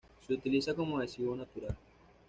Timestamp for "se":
0.25-0.33